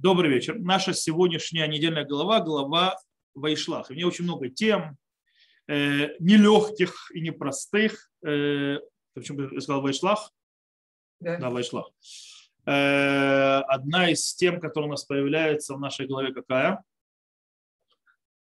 [0.00, 0.56] Добрый вечер.
[0.60, 2.96] Наша сегодняшняя недельная глава– глава
[3.34, 3.90] Вайшлах.
[3.90, 4.96] У меня очень много тем,
[5.66, 8.08] э, нелегких и непростых.
[8.24, 8.78] Э,
[9.12, 10.30] почему я сказал Вайшлах?
[11.18, 11.90] Да, да Вайшлах.
[12.64, 16.84] Э, одна из тем, которая у нас появляется в нашей голове, какая?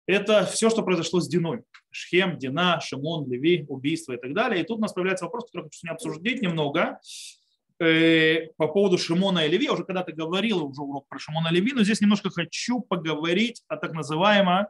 [0.06, 1.62] Это все, что произошло с Диной.
[1.92, 4.64] Шхем, Дина, Шимон, Леви, убийство и так далее.
[4.64, 6.98] И тут у нас появляется вопрос, который хочу обсудить немного.
[7.78, 9.66] Э, по поводу Шимона и Леви.
[9.66, 13.62] Я уже когда-то говорил уже урок про Шимона и Леви, но здесь немножко хочу поговорить
[13.68, 14.66] о так называемом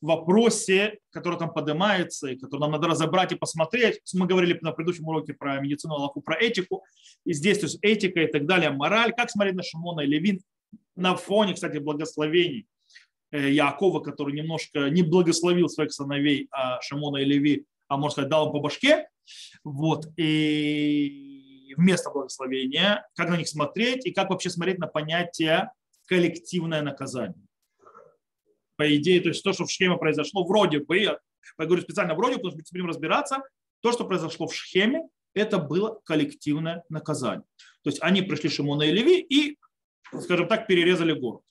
[0.00, 4.00] вопросе, который там поднимается, и который нам надо разобрать и посмотреть.
[4.14, 6.84] Мы говорили на предыдущем уроке про медицину Аллаху, про этику.
[7.24, 9.12] И здесь то есть этика и так далее, мораль.
[9.12, 10.40] Как смотреть на Шимона и Леви
[10.96, 12.66] на фоне, кстати, благословений
[13.30, 18.30] э, Якова, который немножко не благословил своих сыновей а Шимона и Леви, а можно сказать,
[18.30, 19.08] дал им по башке.
[19.62, 20.08] Вот.
[20.16, 21.33] И
[21.76, 25.70] вместо благословения, как на них смотреть и как вообще смотреть на понятие
[26.06, 27.46] коллективное наказание.
[28.76, 31.18] По идее, то есть то, что в Шхеме произошло, вроде бы, я
[31.56, 33.42] говорю специально вроде, потому что мы будем разбираться,
[33.80, 37.46] то, что произошло в Шхеме, это было коллективное наказание.
[37.82, 39.58] То есть они пришли Шимона и Леви и,
[40.20, 41.42] скажем так, перерезали город.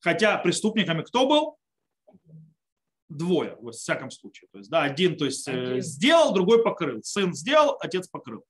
[0.00, 1.56] Хотя преступниками кто был?
[3.08, 4.48] Двое, во всяком случае.
[4.50, 5.82] То есть, да, один, то есть, э, один.
[5.82, 7.02] сделал, другой покрыл.
[7.02, 8.44] Сын сделал, отец покрыл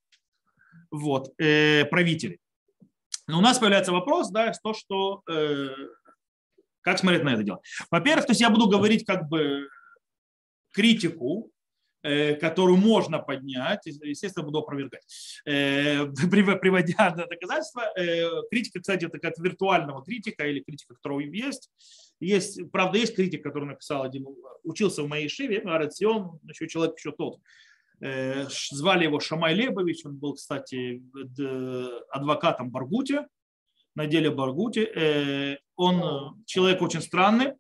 [0.94, 2.38] вот, э, правителей.
[3.26, 5.68] Но у нас появляется вопрос, да, то, что э,
[6.82, 7.60] как смотреть на это дело.
[7.90, 9.68] Во-первых, то есть я буду говорить как бы
[10.72, 11.50] критику,
[12.02, 15.02] э, которую можно поднять, естественно, буду опровергать,
[15.46, 17.90] э, приводя доказательства.
[17.96, 21.70] Э, критика, кстати, это как виртуального критика или критика, которого есть.
[22.20, 24.26] Есть, правда, есть критик, который написал один,
[24.62, 27.38] учился в моей шиве, Арет Сион, еще человек еще тот,
[28.00, 31.02] звали его Шамай Лебович, он был, кстати,
[32.10, 33.26] адвокатом Баргуте,
[33.94, 34.84] на деле Баргуте.
[34.84, 37.54] Э, он человек очень странный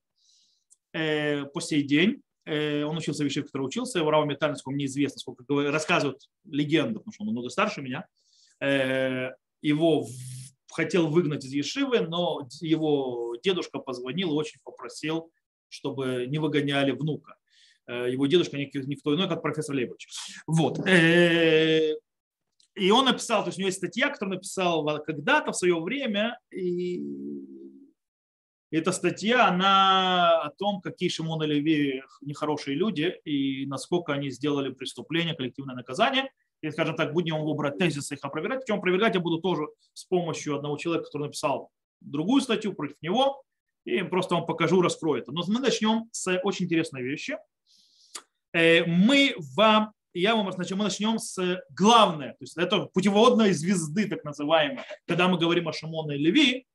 [0.92, 2.22] э, по сей день.
[2.46, 3.98] Он учился в Ешиве, который учился.
[3.98, 8.06] Его Рава Метальницкому неизвестно, сколько рассказывают легенды, потому что он много старше меня.
[9.62, 10.06] Его
[10.70, 15.32] хотел выгнать из Ешивы, но его дедушка позвонил и очень попросил,
[15.70, 17.36] чтобы не выгоняли внука.
[17.86, 20.08] Э, его дедушка никто иной, как профессор Лейбович.
[20.46, 20.78] Вот.
[20.86, 21.94] Э,
[22.74, 26.38] и он написал, то есть у него есть статья, которую написал когда-то в свое время,
[26.50, 27.02] и
[28.70, 34.72] эта статья, она о том, какие Шимон и Леви нехорошие люди, и насколько они сделали
[34.72, 36.32] преступление, коллективное наказание.
[36.60, 38.64] И, скажем так, будем его брать тезисы их опровергать.
[38.64, 43.44] Причем опровергать я буду тоже с помощью одного человека, который написал другую статью против него,
[43.84, 45.30] и просто вам покажу, раскрою это.
[45.30, 47.36] Но мы начнем с очень интересной вещи–
[48.54, 51.36] мы вам, я вам значит, мы начнем с
[51.70, 56.66] главной, то есть это путеводной звезды, так называемой, когда мы говорим о Шимоне и Леви,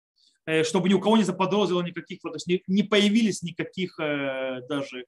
[0.45, 5.05] э, чтобы ни у кого не заподозрило никаких, то есть не появились никаких э, даже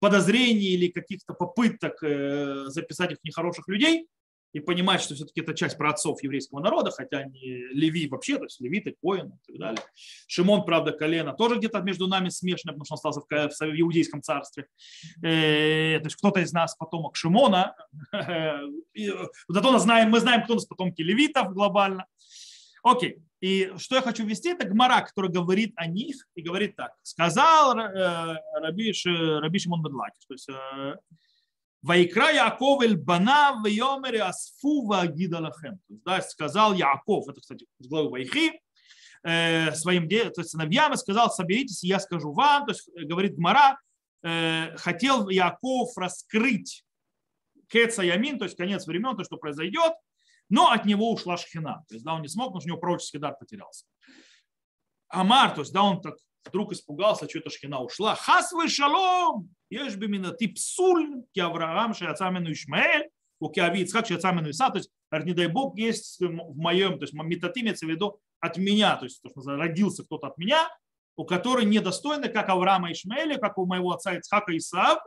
[0.00, 1.98] подозрений или каких-то попыток
[2.70, 4.06] записать их нехороших людей,
[4.54, 7.40] и понимать, что все-таки это часть праотцов еврейского народа, хотя они
[7.72, 9.82] леви вообще, то есть левиты, коин и так далее.
[10.28, 14.22] Шимон, правда, колено тоже где-то между нами смешано, потому что он остался в, в иудейском
[14.22, 14.68] царстве.
[15.22, 17.74] Э, то есть кто-то из нас потомок Шимона.
[18.12, 22.06] Зато мы знаем, мы знаем, кто у нас потомки левитов глобально.
[22.84, 23.18] Окей.
[23.40, 26.92] И что я хочу ввести, это Гмара, который говорит о них и говорит так.
[27.02, 30.94] Сказал э, Раби, Раби Шимон Бедлакиш, то есть э,
[31.84, 35.78] Вайкра Яков эль бана в йомере асфу вагида лахем.
[35.88, 38.58] Да, сказал Яков, это, кстати, с главы Вайхи,
[39.22, 43.78] э, своим то есть сыновьям и сказал, соберитесь, я скажу вам, то есть говорит Гмара,
[44.22, 46.86] э, хотел Яков раскрыть
[47.68, 49.92] Кеца Ямин, то есть конец времен, то, что произойдет,
[50.48, 51.84] но от него ушла шхина.
[51.88, 53.84] То есть, да, он не смог, потому что у него пророческий дар потерялся.
[55.08, 56.14] Амар, то есть, да, он так
[56.44, 58.14] вдруг испугался, что эта шхина ушла.
[58.14, 59.48] Хас вы шалом!
[59.70, 63.08] Ешь бы меня ты псуль, ки Авраам, шаяца мену Ишмаэль,
[63.40, 64.90] у Киави Ицхак, шаяца мену Иса, то есть,
[65.24, 69.04] не дай Бог, есть в моем, то есть, метаты имеется в виду от меня, то
[69.04, 70.68] есть, то, что родился кто-то от меня,
[71.16, 74.98] у которого недостойны, как Авраама Ишмаэля, как у моего отца Ицхака Исаав,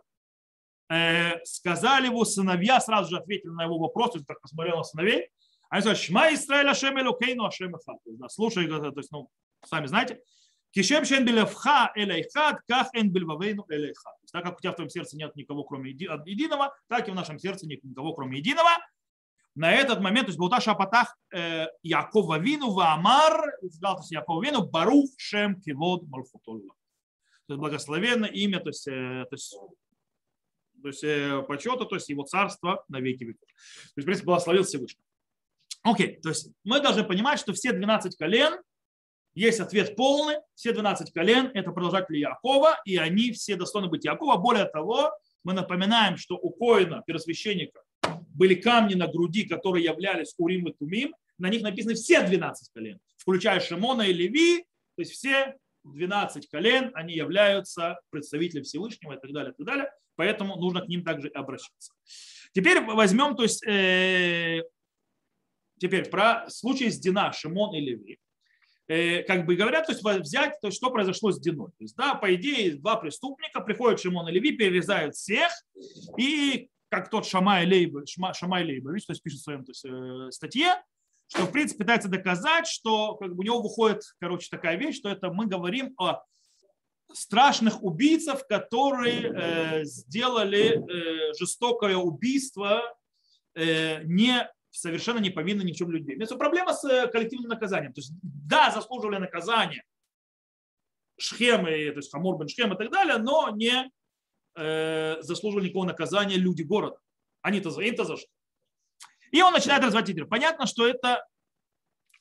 [0.89, 4.83] э, сказали его сыновья, сразу же ответили на его вопрос, то есть, так посмотрел на
[4.83, 5.29] сыновей,
[5.69, 7.97] они сказали, Шма Исраэль Ашем Элокейну Ашем Эхад.
[8.29, 9.29] Слушай, то есть, ну,
[9.65, 10.21] сами знаете,
[10.77, 14.13] Кишем шен белевха элейхад, ках эн бельвавейну элейхад.
[14.31, 17.39] Так как у тебя в твоем сердце нет никого, кроме единого, так и в нашем
[17.39, 18.69] сердце нет никого, кроме единого.
[19.55, 24.45] На этот момент, то есть Баута Шапатах э, Якова Вину Ваамар, сказал то есть Якова
[24.45, 26.75] Вину, Барух Шем Кивод Малфутулла.
[27.47, 29.57] То есть благословенное имя, то есть, э, то есть
[30.83, 33.49] то есть э, почета, то есть его царство на веки веков.
[33.49, 35.01] То есть, в принципе, благословил Всевышний.
[35.81, 38.61] Окей, то есть мы должны понимать, что все 12 колен
[39.37, 40.37] Есть ответ полный.
[40.55, 44.37] Все 12 колен– это продолжатели Якова, и они все достойны быть Якова.
[44.37, 45.11] Более того,
[45.43, 47.83] мы напоминаем, что у Коина, первосвященника,
[48.33, 51.13] были камни на груди, которые являлись Урим и Тумим.
[51.37, 54.65] На них написаны все 12 колен, включая Шимона и Леви.
[54.95, 59.91] То есть все 12 колен, они являются представителями Всевышнего и так далее, и так далее.
[60.15, 61.93] Поэтому нужно к ним также обращаться.
[62.53, 64.63] Теперь возьмем, то есть, э,
[65.79, 68.17] теперь про случай с Дина, Шимон и Леви.
[68.87, 71.67] Э, как бы говорят, то есть взять, то есть, что произошло с Диной.
[71.77, 75.51] То есть, да, по идее, два преступника, приходят Шимон и Леви, перерезают всех,
[76.17, 80.31] и как тот Шамай, Лейб, Шамай Лейбович, то есть пишет в своем то есть, э,
[80.31, 80.81] статье,
[81.27, 85.09] что в принципе пытается доказать, что как бы, у него выходит, короче, такая вещь, что
[85.09, 86.23] это мы говорим о
[87.11, 92.81] страшных убийцев, которые э, сделали э, жестокое убийство
[93.55, 96.17] э, не совершенно не повинны ни в чем людей.
[96.37, 97.93] Проблема с э, коллективным наказанием.
[97.93, 99.83] То есть, да, заслуживали наказания
[101.19, 103.89] Шхемы, то есть Хамур бен Шхем и так далее, но не
[104.55, 106.97] э, заслуживали никакого наказания люди города.
[107.41, 108.27] Они-то за, им-то за что?
[109.31, 110.27] И он начинает развивать идею.
[110.27, 111.25] Понятно, что это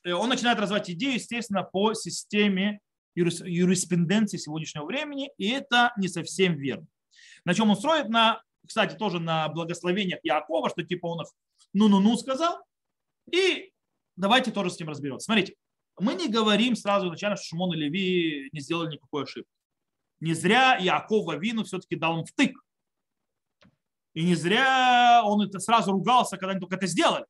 [0.04, 2.80] э, он начинает развивать идею, естественно, по системе
[3.14, 6.86] юриспруденции сегодняшнего времени, и это не совсем верно.
[7.44, 8.08] На чем он строит?
[8.08, 11.28] На, кстати, тоже на благословениях Якова, что типа он их
[11.72, 12.64] ну-ну-ну сказал.
[13.30, 13.72] И
[14.16, 15.26] давайте тоже с ним разберемся.
[15.26, 15.54] Смотрите,
[15.98, 19.50] мы не говорим сразу изначально, что Шимон и Леви не сделали никакой ошибки.
[20.20, 22.58] Не зря Якова Вину все-таки дал им втык.
[24.14, 27.26] И не зря он это сразу ругался, когда они только это сделали.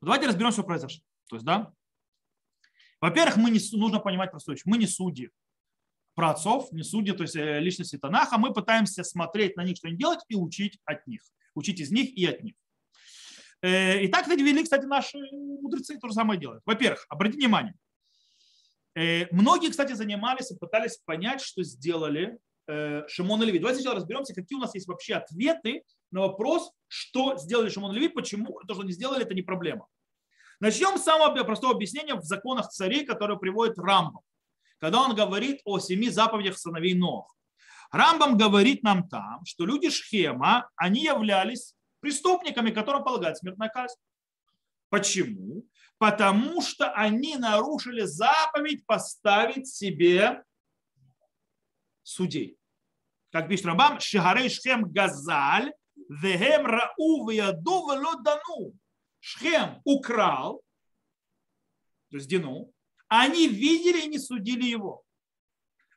[0.00, 1.02] Давайте разберем, что произошло.
[1.28, 1.72] То есть, да,
[3.04, 4.62] во-первых, мы не, нужно понимать простую вещь.
[4.64, 5.30] Мы не судьи
[6.14, 8.38] про отцов, не судьи, то есть э, личности Танаха.
[8.38, 11.20] Мы пытаемся смотреть на них, что они делают, и учить от них.
[11.54, 12.54] Учить из них и от них.
[13.64, 15.16] Э, и так вели, кстати, наши
[15.62, 16.62] мудрецы то же самое делают.
[16.66, 17.74] Во-первых, обратите внимание,
[18.94, 23.58] э, многие, кстати, занимались и пытались понять, что сделали э, Шимон и Леви.
[23.58, 27.94] Давайте сначала разберемся, какие у нас есть вообще ответы на вопрос, что сделали Шимон и
[27.94, 29.86] Леви, почему то, что они сделали, это не проблема.
[30.60, 34.20] Начнем с самого простого объяснения в законах царей, которые приводит Рамбам,
[34.78, 37.34] когда он говорит о семи заповедях сыновей Нох.
[37.90, 41.73] Рамбам говорит нам там, что люди Шхема, они являлись
[42.04, 43.96] преступниками, которым полагают смертная казнь.
[44.90, 45.64] Почему?
[45.96, 50.44] Потому что они нарушили заповедь поставить себе
[52.02, 52.58] судей.
[53.32, 55.72] Как пишет Рамбам, Шигарей Шхем Газаль,
[56.08, 58.74] Вехем Рау Вяду Велодану.
[59.20, 60.62] Шхем украл,
[62.10, 62.70] то есть Дину,
[63.08, 65.02] они видели и не судили его.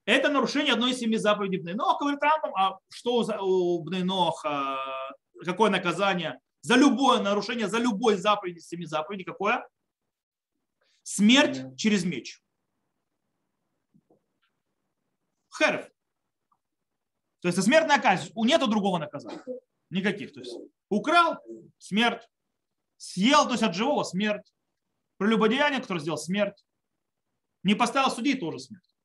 [0.05, 5.06] Это нарушение одной из семи заповедей Бнейноха, говорит Рамбам, а что у Бнейноха
[5.47, 9.67] какое наказание за любое нарушение, за любой заповедь из семи заповедей, какое?
[11.03, 11.75] Смерть yeah.
[11.75, 12.43] через меч.
[15.57, 15.89] Херев.
[17.39, 18.31] То есть смертная казнь.
[18.35, 19.41] У нету другого наказания.
[19.89, 20.33] Никаких.
[20.33, 20.53] То есть
[20.89, 21.37] украл–
[21.77, 22.27] смерть.
[22.97, 24.53] Съел, то есть от живого– смерть.
[25.17, 26.65] Прелюбодеяние, которое сделал– смерть.
[27.63, 28.95] Не поставил судей– тоже смерть.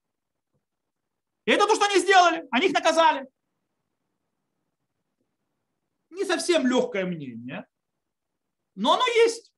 [1.44, 2.48] И это то, что они сделали.
[2.50, 3.28] Они их наказали
[6.12, 7.66] не совсем легкое мнение,
[8.74, 9.52] но оно есть.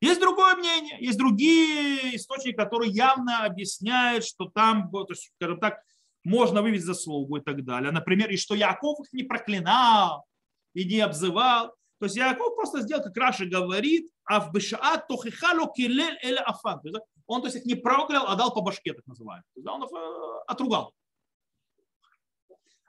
[0.00, 5.80] Есть другое мнение, есть другие источники, которые явно объясняют, что там, то есть, скажем так,
[6.24, 7.90] можно вывести заслугу и так далее.
[7.90, 10.26] Например, и что Яков их не проклинал
[10.74, 11.74] и не обзывал.
[11.98, 16.80] То есть Яков просто сделал, как Раша говорит, а в Бешаат тохихало килель эле афан.
[17.26, 19.44] Он то есть их не проклял, а дал по башке, так называемый.
[19.66, 20.92] Он их э, отругал.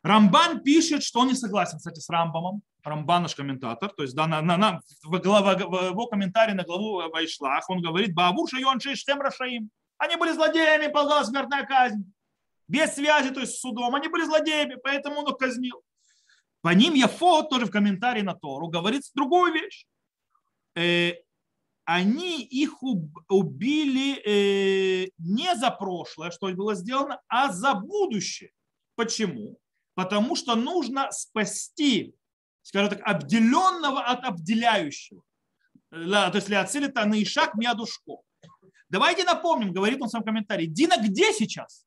[0.06, 2.62] Рамбан пишет, что он не согласен, кстати, с Рамбамом.
[2.84, 6.64] Рамбан наш комментатор, то есть да, на, на, на, в, глава, в его комментарии на
[6.64, 9.72] главу Вайшлах, он говорит, Баабур Шайон Шейштем Рашаим.
[9.98, 12.14] Они были злодеями, полагалась смертная казнь.
[12.68, 13.96] Без связи, то есть с судом.
[13.96, 15.82] Они были злодеями, поэтому он их казнил.
[16.62, 19.88] По ним Яфот тоже в комментарии на Тору говорит другую вещь.
[20.76, 21.14] Э,
[21.86, 28.52] они их убили э, не за прошлое, что было сделано, а за будущее.
[28.96, 29.58] Почему?
[29.96, 32.14] Потому что нужно спасти
[32.66, 35.22] скажем так, обделенного от обделяющего.
[35.92, 38.18] То есть для это на ишак мядушко.
[38.90, 41.86] Давайте напомним, говорит он в своем комментарии, Дина где сейчас?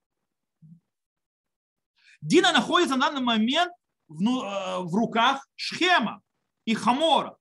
[2.20, 3.72] Дина находится на данный момент
[4.06, 6.22] в, э, в руках Шхема
[6.64, 7.36] и Хамора.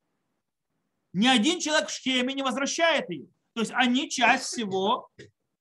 [1.14, 3.28] Ни один человек в Шхеме не возвращает ее.
[3.54, 5.10] То есть они часть всего,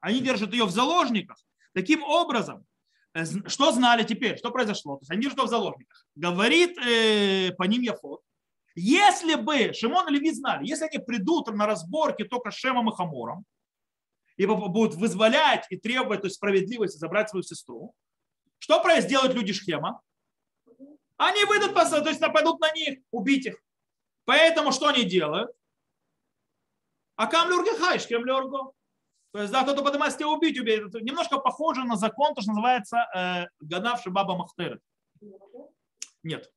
[0.01, 1.39] они держат ее в заложниках.
[1.73, 2.67] Таким образом,
[3.25, 4.37] что знали теперь?
[4.37, 4.97] Что произошло?
[4.97, 6.07] То есть они что в заложниках.
[6.15, 8.21] Говорит э, по ним Яфот.
[8.75, 12.95] Если бы Шимон и Леви знали, если они придут на разборки только с Шемом и
[12.95, 13.45] Хамором,
[14.37, 17.95] и будут вызволять и требовать то есть, справедливости забрать свою сестру,
[18.59, 20.03] что сделают люди Шхема?
[21.17, 23.57] Они выйдут, то есть нападут на них, убить их.
[24.27, 25.51] Поэтому что они делают?
[27.15, 28.73] А камлюргехай, шкемлюрго.
[29.37, 30.81] То есть, да, кто-то поднимается тебя убить, убить.
[30.81, 34.81] Это немножко похоже на закон, то, что называется э, гадавший баба Махтерет.
[36.23, 36.51] Нет.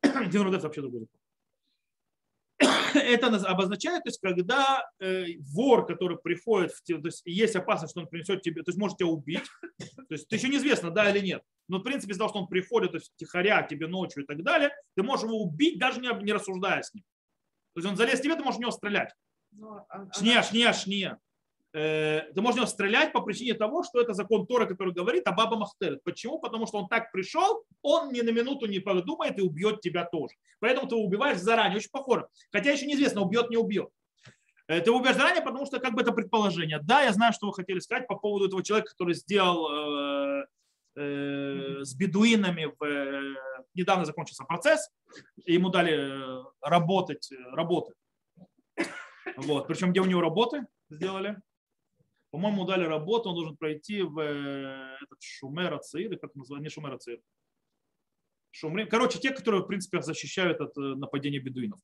[0.30, 1.20] Дин вообще другой закон.
[2.94, 8.02] Это обозначает, то есть, когда э, вор, который приходит, в, то есть есть опасность, что
[8.02, 11.42] он принесет тебе, то есть может тебя убить, то есть еще неизвестно, да или нет.
[11.66, 14.44] Но в принципе из-за того, что он приходит, то есть тихоря тебе ночью и так
[14.44, 17.02] далее, ты можешь его убить, даже не, не рассуждая с ним.
[17.74, 19.12] То есть он залез в тебе, ты можешь в него стрелять.
[19.50, 21.18] Но, а, шния, шния, шния.
[21.72, 25.32] Э, ты можешь него стрелять по причине того, что это закон Тора, который говорит о
[25.32, 26.02] Баба Махтерет.
[26.02, 26.40] Почему?
[26.40, 30.34] Потому что он так пришел, он ни на минуту не подумает и убьет тебя тоже.
[30.58, 32.26] Поэтому ты убиваешь заранее, очень похоже.
[32.50, 33.88] Хотя еще неизвестно, убьет, не убьет.
[34.66, 36.80] Э, ты убьешь заранее, потому что как бы это предположение.
[36.82, 40.46] Да, я знаю, что вы хотели сказать по поводу этого человека, который сделал э,
[40.96, 42.72] э, с бедуинами.
[42.78, 43.34] В, э,
[43.74, 44.90] недавно закончился процесс,
[45.46, 47.94] ему дали э, работать, работы.
[49.36, 49.68] Вот.
[49.68, 51.36] Причем где у него работы сделали?
[52.30, 57.20] По-моему, дали работу, он должен пройти в этот Шумер Ацир, как называется, не Шумер Ацир.
[58.52, 58.88] Шумрим.
[58.88, 61.80] Короче, те, которые, в принципе, защищают от нападения бедуинов.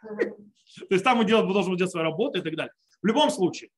[0.00, 2.72] То есть там он должен делать свою работу и так далее.
[3.02, 3.70] В любом случае,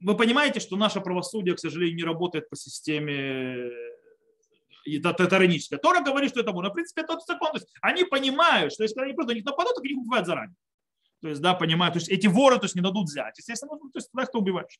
[0.00, 3.70] вы понимаете, что наше правосудие, к сожалению, не работает по системе
[5.02, 5.78] татаронической.
[5.78, 6.70] Тора говорит, что это можно.
[6.70, 7.52] В принципе, это закон.
[7.52, 10.56] То есть они понимают, что если они просто на них нападут, то их убивают заранее.
[11.24, 13.38] То есть, да, понимают, то есть эти воры то есть, не дадут взять.
[13.38, 14.78] Естественно, ну, то есть тогда кто убиваешь?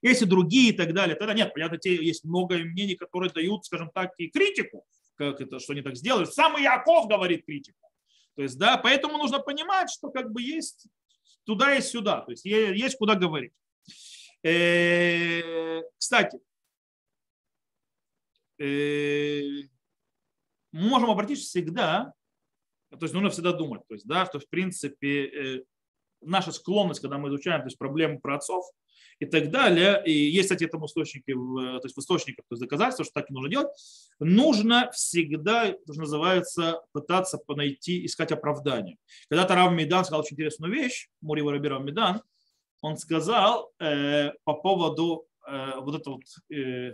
[0.00, 3.90] Если другие и так далее, тогда нет, понятно, те, есть много мнений, которые дают, скажем
[3.90, 6.32] так, и критику, как это, что они так сделают.
[6.32, 7.86] Сам Яков говорит критику.
[8.34, 10.86] То есть, да, поэтому нужно понимать, что как бы есть
[11.44, 13.52] туда и сюда, то есть есть куда говорить.
[14.42, 16.38] Э, кстати,
[18.58, 19.68] э,
[20.72, 22.14] мы можем обратиться всегда,
[22.98, 25.64] то есть нужно всегда думать, то есть, да, что в принципе э,
[26.20, 28.64] наша склонность, когда мы изучаем то есть, проблемы про отцов
[29.18, 33.04] и так далее, и есть, кстати, этому источники, то есть в источниках то есть доказательства,
[33.04, 33.68] что так и нужно делать,
[34.18, 38.98] нужно всегда, что называется, пытаться найти, искать оправдание.
[39.30, 42.22] Когда-то Рав Медан сказал очень интересную вещь, Мури Рав Медан,
[42.82, 46.92] он сказал э, по поводу э, вот этого вот, э,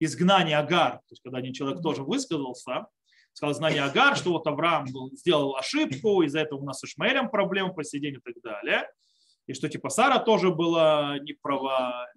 [0.00, 2.86] изгнания Агар, то есть когда один человек тоже высказался,
[3.32, 7.72] сказал знание Агар, что вот Авраам сделал ошибку, из-за этого у нас с Ишмаэлем проблемы
[7.74, 8.88] по сей день и так далее,
[9.46, 12.08] и что типа Сара тоже была не права.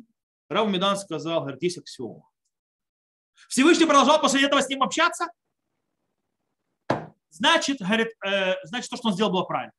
[0.50, 2.30] Рав Медан сказал, говорит, есть аксиома.
[3.50, 5.28] Всевышний продолжал после этого с ним общаться,
[7.30, 9.74] значит, говорит, э, значит, то, что он сделал, было правильно.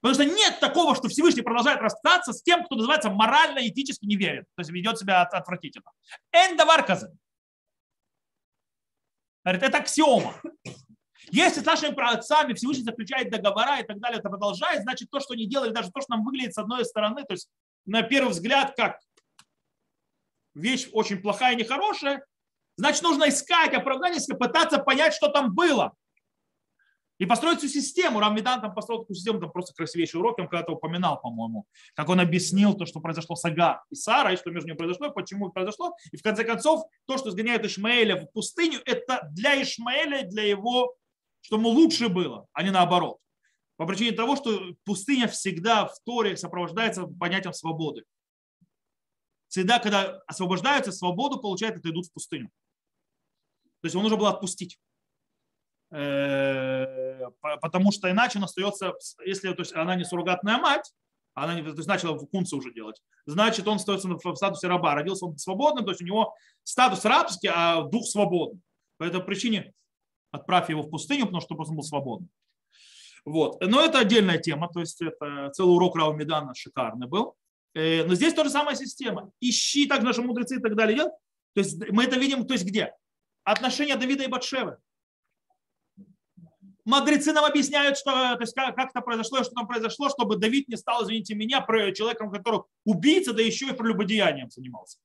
[0.00, 4.16] Потому что нет такого, что Всевышний продолжает расстаться с тем, кто называется морально, этически не
[4.16, 4.44] верит.
[4.56, 5.90] То есть ведет себя отвратительно.
[6.32, 7.12] Эндаварказы.
[9.44, 10.34] Говорит, это аксиома.
[11.30, 15.34] Если с нашими праотцами Всевышний заключает договора и так далее, это продолжает, значит, то, что
[15.34, 17.48] они делали, даже то, что нам выглядит с одной стороны, то есть
[17.86, 18.98] на первый взгляд, как
[20.54, 22.24] вещь очень плохая и нехорошая,
[22.76, 25.94] значит, нужно искать оправдание, пытаться понять, что там было.
[27.20, 28.18] И построить всю систему.
[28.18, 32.18] Рамидан там построил такую систему, там просто красивейший урок, я когда-то упоминал, по-моему, как он
[32.18, 35.94] объяснил то, что произошло с Агар и Сарой, что между ними произошло, почему произошло.
[36.12, 40.96] И в конце концов, то, что сгоняет Ишмаэля в пустыню, это для Ишмаэля, для его,
[41.42, 43.18] чтобы ему лучше было, а не наоборот.
[43.76, 48.04] По причине того, что пустыня всегда в Торе сопровождается понятием свободы.
[49.48, 52.48] Всегда, когда освобождаются, свободу получают, это идут в пустыню.
[53.82, 54.78] То есть его нужно было отпустить.
[55.92, 57.30] Э,
[57.60, 58.94] потому что иначе он остается,
[59.24, 60.92] если то есть она не суррогатная мать,
[61.34, 64.94] она не, то есть начала функцию уже делать, значит он остается в статусе раба.
[64.94, 68.60] Родился он свободным, то есть у него статус рабский, а дух свободный.
[68.98, 69.72] По этой причине
[70.30, 72.30] отправь его в пустыню, потому что он был свободным.
[73.24, 73.60] Вот.
[73.60, 77.34] Но это отдельная тема, то есть это целый урок Рау Медана шикарный был.
[77.74, 79.30] Э, но здесь тоже самая система.
[79.40, 81.04] Ищи так наши мудрецы и так далее.
[81.54, 82.94] То есть мы это видим, то есть где?
[83.44, 84.78] Отношения Давида и Батшевы
[86.90, 90.68] мудрецы нам объясняют, что, то есть как, как это произошло, что там произошло, чтобы Давид
[90.68, 94.98] не стал, извините меня, человеком, который убийца, да еще и прелюбодеянием занимался.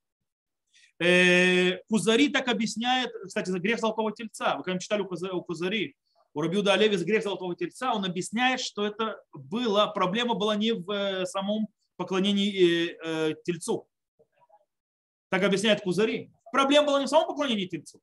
[0.99, 4.55] Э, Кузари так объясняет, кстати, за грех золотого тельца.
[4.57, 5.95] Вы когда читали у Кузари,
[6.33, 10.89] у Рабиуда Олеви грех золотого тельца, он объясняет, что это было, проблема была не в
[10.91, 13.87] э, самом поклонении э, тельцу.
[15.29, 16.31] Так объясняет Кузари.
[16.51, 18.01] Проблема была не в самом поклонении тельцу.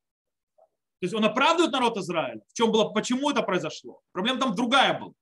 [1.02, 2.42] То есть он оправдывает народ Израиля.
[2.46, 4.00] В чем было, почему это произошло?
[4.12, 5.12] Проблема там другая была.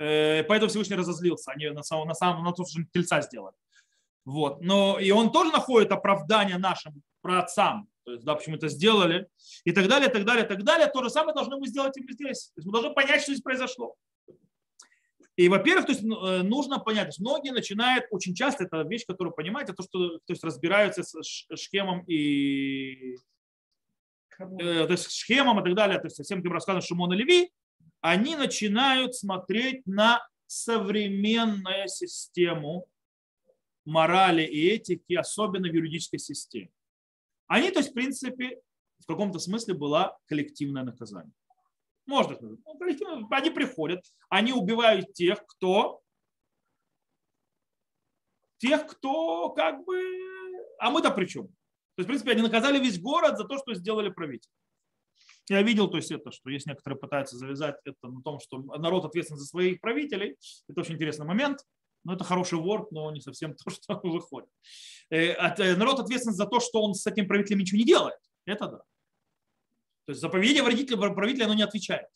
[0.00, 1.52] Э, поэтому Всевышний разозлился.
[1.52, 3.54] Они на самом, на самом на то, что тельца сделали.
[4.24, 4.60] Вот.
[4.60, 9.28] Но и он тоже находит оправдание нашим праотцам, то есть, да, почему это сделали,
[9.62, 10.88] и так далее, и так далее, и так далее.
[10.88, 12.48] То же самое должны мы сделать и мы здесь.
[12.48, 13.94] То есть мы должны понять, что здесь произошло.
[15.36, 19.06] И, во-первых, то есть, э, нужно понять, то есть многие начинают, очень часто это вещь,
[19.06, 23.18] которую понимаете, то, что то есть, разбираются с Шхемом и
[24.38, 27.50] э, то есть, Шхемом и так далее, то есть, всем тем рассказом Шимона Леви,
[28.00, 32.86] они начинают смотреть на современную систему
[33.84, 36.70] морали и этики, особенно в юридической системе.
[37.46, 38.60] Они, то есть, в принципе,
[38.98, 41.32] в каком-то смысле была коллективное наказание.
[42.06, 42.58] Можно сказать.
[42.64, 46.02] Ну, они приходят, они убивают тех, кто
[48.58, 50.02] тех, кто как бы...
[50.78, 51.48] А мы-то при чем?
[51.98, 54.48] То есть, в принципе, они наказали весь город за то, что сделали правитель.
[55.48, 59.04] Я видел, то есть это, что есть некоторые пытаются завязать это на том, что народ
[59.04, 60.36] ответственен за своих правителей.
[60.68, 61.58] Это очень интересный момент.
[62.04, 64.48] Но это хороший ворд, но не совсем то, что выходит.
[65.10, 68.20] Э, э, народ ответственен за то, что он с этим правителем ничего не делает.
[68.46, 68.78] Это да.
[70.06, 72.06] То есть за поведение правителя, правителя оно не отвечает.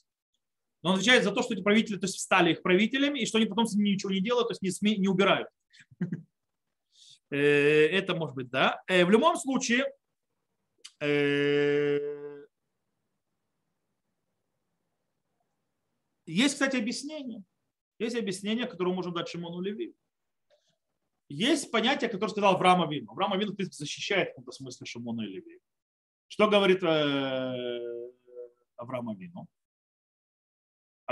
[0.85, 3.39] Но он отвечает за то, что эти правители то есть, стали их правителями, и что
[3.39, 5.49] они потом с ними ничего не делают, то есть не, сме, не убирают.
[7.33, 8.83] Э, это может быть, да.
[8.87, 9.87] В любом случае,
[16.27, 17.43] есть, кстати, объяснение.
[17.99, 19.95] Есть объяснение, которое можем дать Шимону Леви.
[21.29, 23.09] Есть понятие, которое сказал Авраам Авин.
[23.09, 25.61] Авраам Авин, в принципе, защищает в каком-то смысле Шимона и Леви.
[26.29, 28.11] Что говорит э,
[28.77, 29.49] Авраам Авину?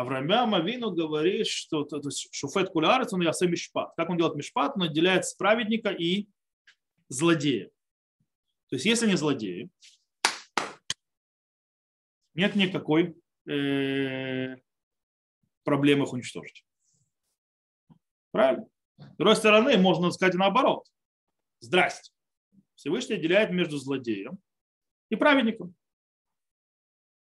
[0.00, 3.92] Авраам Авину говорит, что то, то есть, шуфет кулярец, он ясе мишпат.
[3.96, 4.72] Как он делает мишпат?
[4.76, 6.28] Он отделяет праведника и
[7.08, 7.66] злодея.
[8.68, 9.68] То есть, если не злодеи,
[12.34, 13.16] нет никакой
[13.48, 14.56] э,
[15.64, 16.64] проблемы их уничтожить.
[18.30, 18.66] Правильно?
[18.98, 20.86] С другой стороны, можно сказать наоборот.
[21.60, 22.12] Здрасте.
[22.74, 24.38] Всевышний отделяет между злодеем
[25.10, 25.74] и праведником.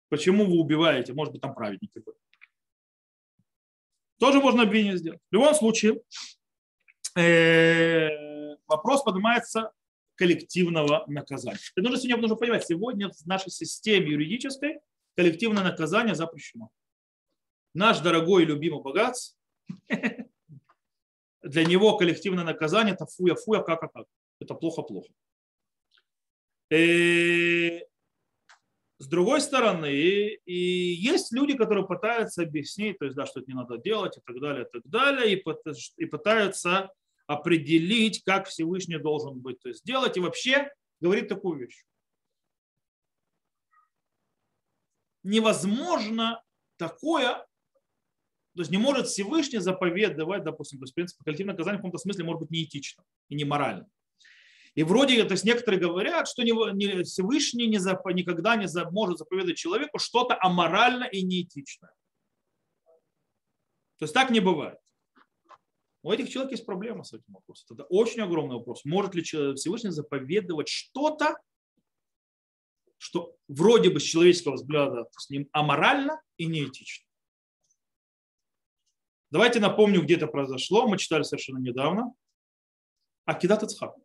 [0.09, 1.13] Почему вы убиваете?
[1.13, 2.17] Может быть, там праведники были.
[4.19, 5.19] Тоже можно обвинение сделать.
[5.29, 6.01] В любом случае,
[7.15, 9.71] э, вопрос поднимается
[10.15, 11.59] коллективного наказания.
[11.75, 14.79] Это нужно сегодня нужно понимать, сегодня в нашей системе юридической
[15.15, 16.69] коллективное наказание запрещено.
[17.73, 19.37] Наш дорогой и любимый богатство
[21.41, 24.05] для него коллективное наказание это фуя-фуя, как-как.
[24.39, 25.09] Это плохо-плохо.
[26.69, 27.79] Э,
[29.03, 33.55] с другой стороны, и есть люди, которые пытаются объяснить, то есть, да, что это не
[33.55, 35.43] надо делать и так далее, и так далее,
[35.97, 36.89] и пытаются
[37.27, 41.83] определить, как Всевышний должен быть, то есть делать, и вообще говорит такую вещь.
[45.23, 46.41] Невозможно
[46.77, 47.45] такое
[48.55, 51.97] то есть не может Всевышний заповедовать, допустим, то есть, в принципе, коллективное наказание в каком-то
[51.97, 53.89] смысле может быть неэтично и не морально.
[54.75, 59.57] И вроде, то есть некоторые говорят, что Всевышний не зап, никогда не за, может заповедать
[59.57, 61.93] человеку что-то аморально и неэтичное.
[63.99, 64.79] То есть так не бывает.
[66.01, 67.75] У этих человек есть проблема с этим вопросом.
[67.75, 68.83] Это очень огромный вопрос.
[68.83, 71.37] Может ли Всевышний заповедовать что-то,
[72.97, 77.07] что вроде бы с человеческого взгляда с ним аморально и неэтично?
[79.29, 80.87] Давайте напомню, где это произошло.
[80.87, 82.13] Мы читали совершенно недавно.
[83.25, 83.95] Акидат Ицхак.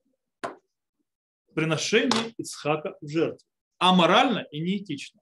[1.58, 3.44] Приношение Ицхака в жертву.
[3.78, 5.20] Аморально и неэтично.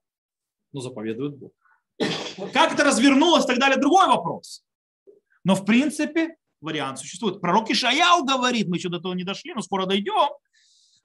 [0.71, 1.51] Но заповедует Бог.
[2.53, 4.63] Как это развернулось, так далее, другой вопрос.
[5.43, 7.41] Но в принципе вариант существует.
[7.41, 10.29] Пророк Ишаяу говорит, мы еще до этого не дошли, но скоро дойдем,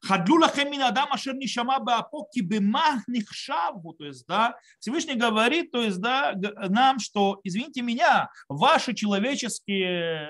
[0.02, 3.94] Хадлю лахем мин адам ашер нишама баапо кибема нихшаву.
[3.94, 6.34] То есть, да, Всевышний говорит, то есть, да,
[6.68, 10.28] нам, что, извините меня, ваши человеческие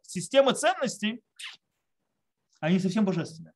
[0.00, 1.20] системы ценностей,
[2.60, 3.52] они совсем божественные.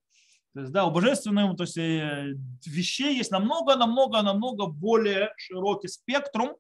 [0.55, 5.89] То есть, да, у божественного, то есть, э, вещей есть намного, намного, намного более широкий
[5.89, 6.57] спектрум,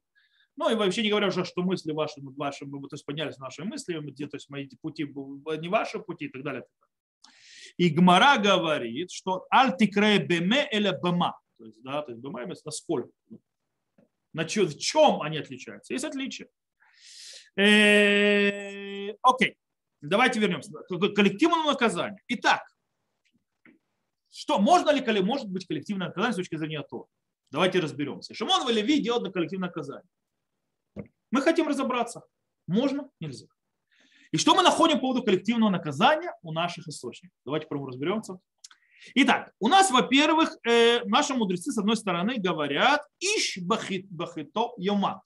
[0.56, 3.98] ну и вообще не говоря уже, что мысли ваши, ваши то есть, поднялись наши мысли,
[4.00, 6.64] где, то есть мои пути не ваши пути и так далее.
[7.76, 11.40] И Гмара говорит, что альтикре беме или бема.
[11.58, 13.10] То есть, да, то есть бема имеется насколько.
[14.32, 15.92] На чем, в чем они отличаются?
[15.92, 16.48] Есть отличия.
[17.56, 19.56] Э, окей,
[20.00, 22.18] давайте вернемся к коллективному наказанию.
[22.28, 22.62] Итак,
[24.34, 27.06] что, можно ли, может быть коллективное наказание с точки зрения то?
[27.50, 28.34] Давайте разберемся.
[28.34, 30.08] Шимон Валеви делает на коллективное наказание.
[31.30, 32.22] Мы хотим разобраться.
[32.66, 33.46] Можно, нельзя.
[34.32, 37.36] И что мы находим по поводу коллективного наказания у наших источников?
[37.44, 38.38] Давайте пробуем разберемся.
[39.14, 45.22] Итак, у нас, во-первых, э, наши мудрецы, с одной стороны, говорят «иш бахит, бахито йомат».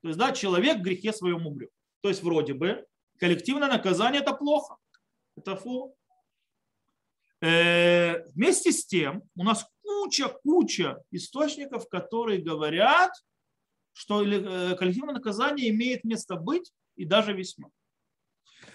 [0.00, 1.70] То есть, да, человек в грехе своем умрет.
[2.00, 2.86] То есть вроде бы
[3.18, 4.76] коллективное наказание это плохо.
[5.36, 5.94] Это фу.
[7.42, 13.12] Э, вместе с тем у нас куча-куча источников, которые говорят,
[13.92, 17.68] что э, коллективное наказание имеет место быть и даже весьма.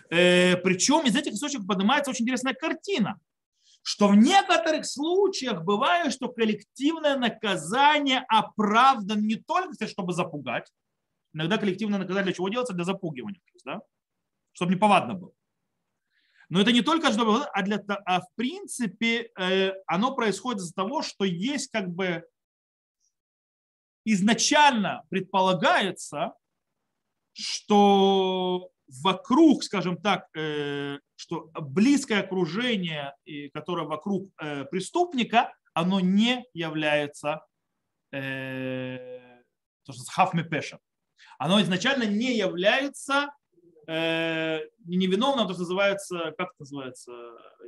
[0.10, 3.20] Э, причем из этих источников поднимается очень интересная картина,
[3.82, 10.72] что в некоторых случаях бывает, что коллективное наказание оправдано не только, чтобы запугать,
[11.34, 12.76] иногда коллективное наказание для чего делается?
[12.76, 13.82] Для запугивания, да?
[14.54, 15.32] чтобы неповадно было.
[16.52, 21.02] Но это не только чтобы, а, для, а в принципе э, оно происходит из-за того,
[21.02, 22.26] что есть как бы
[24.04, 26.34] изначально предполагается,
[27.32, 28.70] что
[29.02, 33.16] вокруг, скажем так, э, что близкое окружение,
[33.54, 37.46] которое вокруг э, преступника, оно не является
[38.12, 40.80] то, что хафмепеша.
[41.38, 43.30] Оно изначально не является
[43.88, 47.12] невиновным, то, что называется, как это называется,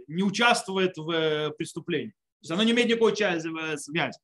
[0.07, 2.11] не участвует в преступлении.
[2.11, 4.19] То есть оно не имеет никакой связи.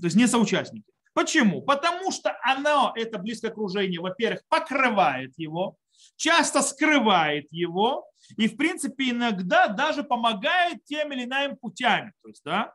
[0.00, 0.90] То есть не соучастники.
[1.12, 1.60] Почему?
[1.62, 5.76] Потому что оно, это близкое окружение, во-первых, покрывает его,
[6.16, 12.12] часто скрывает его и, в принципе, иногда даже помогает тем или иным путями.
[12.22, 12.74] То есть, да?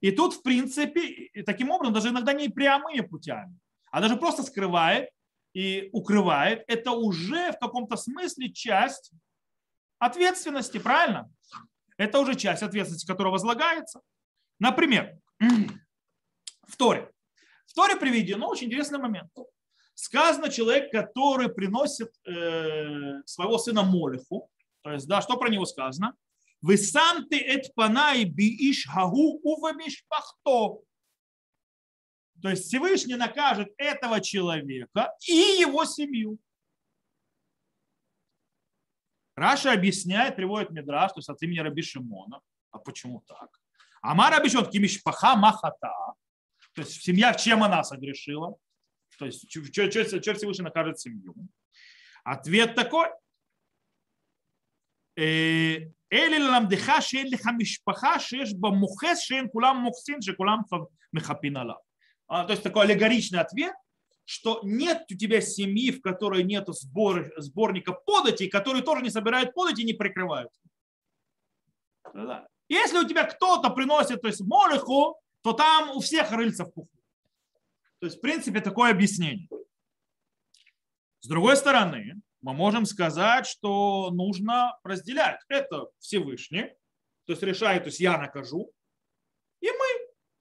[0.00, 3.56] И тут, в принципе, таким образом, даже иногда не прямыми путями,
[3.90, 5.08] а даже просто скрывает
[5.56, 6.64] и укрывает.
[6.66, 9.10] Это уже в каком-то смысле часть
[9.98, 11.30] ответственности, правильно?
[11.96, 14.02] Это уже часть ответственности, которая возлагается.
[14.58, 15.18] Например,
[16.68, 17.10] в Торе.
[17.64, 19.30] В Торе приведено очень интересный момент.
[19.94, 24.50] Сказано человек, который приносит э, своего сына Молиху.
[24.82, 26.14] То есть, да, что про него сказано?
[26.60, 30.82] Вы сам ты эт панай бииш хагу увамишпахто.
[32.42, 36.38] То есть Всевышний накажет этого человека и его семью.
[39.34, 42.40] Раша объясняет, приводит Мидраш, что есть от имени Раби Шимона.
[42.70, 43.60] А почему так?
[44.00, 45.92] Ама Раби Шимон, кимишпаха махата.
[46.74, 48.56] То есть семья, чем она согрешила?
[49.18, 51.34] То есть что что Всевышний накажет семью.
[52.24, 53.08] Ответ такой.
[55.16, 60.64] Э, Эли ламдеха шен лиха мишпаха шеш ба мухес шен кулам мухсин ше кулам
[61.12, 61.85] мехапин алав.
[62.28, 63.74] То есть такой аллегоричный ответ,
[64.24, 69.54] что нет у тебя семьи, в которой нет сбор, сборника податей, которые тоже не собирают
[69.54, 70.50] подати и не прикрывают.
[72.68, 76.90] Если у тебя кто-то приносит то есть, молиху, то там у всех рыльца в пуху.
[78.00, 79.48] То есть, в принципе, такое объяснение.
[81.20, 85.40] С другой стороны, мы можем сказать, что нужно разделять.
[85.48, 86.72] Это Всевышний,
[87.24, 88.72] то есть решает, то есть я накажу.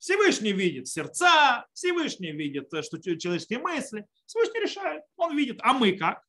[0.06, 5.58] Всевышний видит сердца, Всевышний видит, э, что человеческие мысли, Всевышний решает, он видит.
[5.64, 6.24] А мы как?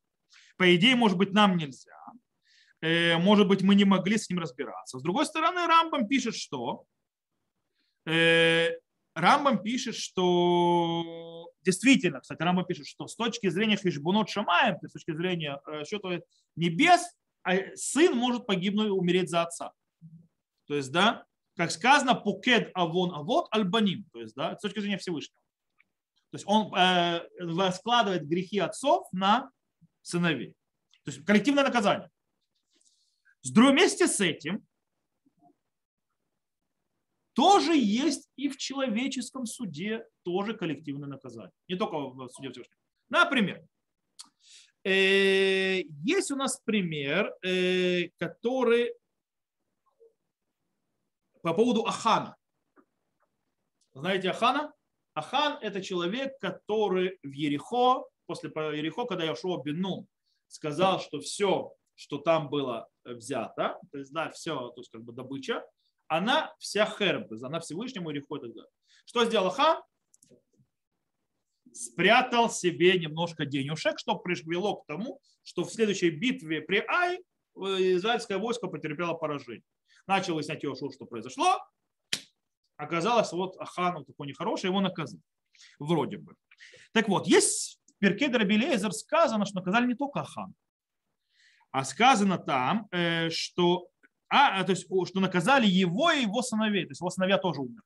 [0.57, 1.93] По идее, может быть, нам нельзя.
[2.81, 4.99] Э, может быть, мы не могли с ним разбираться.
[4.99, 6.87] С другой стороны, Рамбам пишет, что
[8.07, 8.71] Э,
[9.15, 15.15] Рамбам пишет, что действительно, кстати, Рамбам пишет, что с точки зрения хишбунот шамаем, с точки
[15.15, 16.21] зрения счета
[16.55, 17.03] небес,
[17.43, 19.73] а сын может погибнуть, умереть за отца.
[20.67, 21.27] То есть, да,
[21.57, 25.41] как сказано, пукед авон авод альбаним, то есть, да, с точки зрения Всевышнего.
[26.31, 29.51] То есть он э, складывает грехи отцов на
[30.03, 30.55] сыновей.
[31.05, 32.11] То есть коллективное наказание.
[33.43, 34.67] С вместе с этим
[37.33, 41.53] тоже есть и в человеческом суде тоже коллективное наказание.
[41.69, 42.77] Не только в суде Всевышнего.
[43.09, 43.65] Например,
[44.85, 48.93] э, есть у нас пример, э, который
[51.47, 52.37] по поводу Ахана.
[53.95, 54.73] Знаете Ахана?
[55.15, 60.09] Ахан– это человек, который в Ерехо, после Ерехо, когда Яшуа бен
[60.49, 65.13] сказал, что все, что там было взято, то есть, да, все, то есть, как бы
[65.13, 65.65] добыча,
[66.09, 68.71] она вся херб, она Всевышнему Ириху и так далее.
[69.05, 69.85] Что сделал Ха?
[71.73, 78.37] Спрятал себе немножко денежек, что привело к тому, что в следующей битве при Ай израильское
[78.37, 79.63] войско потерпело поражение.
[80.07, 81.59] Начал выяснять Иошуа, что произошло.
[82.77, 85.23] Оказалось, вот Ахан вот такой нехороший, его наказали.
[85.79, 86.35] Вроде бы.
[86.93, 90.55] Так вот, есть в Перке Драбелезер сказано, что наказали не только Ахан,
[91.71, 93.89] а сказано там, э, что
[94.29, 96.85] а, то есть, что наказали его и его сыновей.
[96.85, 97.83] То есть его сыновья тоже умерли.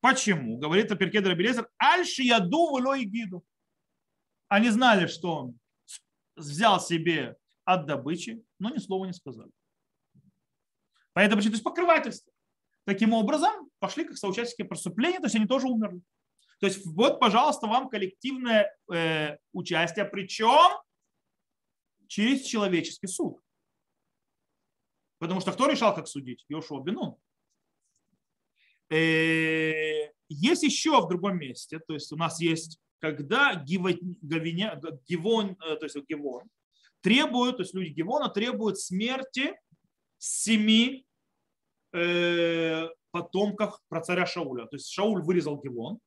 [0.00, 0.58] Почему?
[0.58, 3.44] Говорит Аперкедр Абелезер, Альши яду вло и гиду.
[4.48, 5.58] Они знали, что он
[6.36, 9.50] взял себе от добычи, но ни слова не сказали.
[11.16, 12.30] Поэтому, то есть покрывательство.
[12.84, 16.02] Таким образом, пошли как соучастники преступления, то есть они тоже умерли.
[16.60, 20.78] То есть вот, пожалуйста, вам коллективное э, участие, причем
[22.06, 23.40] через человеческий суд.
[25.18, 26.44] Потому что кто решал, как судить?
[26.50, 27.16] Йошуа Бенун.
[28.90, 35.76] Э, есть еще в другом месте, то есть у нас есть, когда Гивоня, Гивон, э,
[35.76, 36.42] то есть Гивон
[37.00, 39.58] требуют, то есть люди Гивона требуют смерти
[40.18, 41.05] семи
[41.96, 44.66] э, потомков про царя Шауля.
[44.66, 45.98] То есть Шауль вырезал Гивон.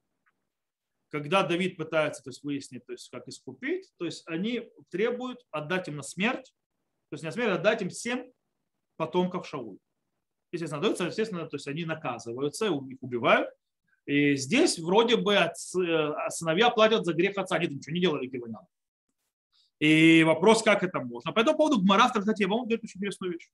[1.09, 5.87] Когда Давид пытается то есть, выяснить, то есть, как искупить, то есть они требуют отдать
[5.87, 6.53] им на смерть,
[7.09, 8.31] то есть не на смерть, а отдать им семь
[8.95, 9.79] потомков Шауля.
[10.51, 13.49] Естественно, даются, естественно, то есть они наказываются, их убивают.
[14.05, 15.49] И здесь вроде бы э,
[16.29, 17.55] сыновья платят за грех отца.
[17.55, 18.65] Они ничего не делали Гивонам.
[19.79, 21.31] И вопрос, как это можно.
[21.31, 23.49] По этому поводу Гмара в Трактате Явам говорит очень интересную вещь.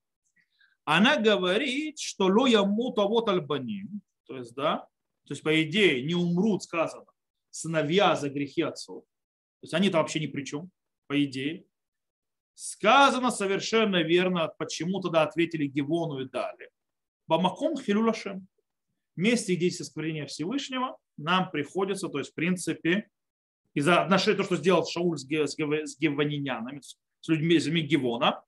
[0.86, 4.88] Она говорит, что ло ямут авот альбаним, то есть, да,
[5.26, 7.06] то есть, по идее, не умрут, сказано,
[7.50, 9.04] сыновья за грехи отцов.
[9.04, 10.70] То есть они-то вообще ни при чем,
[11.08, 11.66] по идее.
[12.54, 16.70] Сказано совершенно верно, почему тогда ответили Гивону и дали.
[17.28, 18.48] Бамаком хилюлашем.
[19.16, 23.10] Месте, где есть осквернение Всевышнего, нам приходится, то есть, в принципе,
[23.74, 25.58] из-за отношения, то, что сделал Шауль с, с, с
[27.28, 28.44] людьми, с людьми Гевона,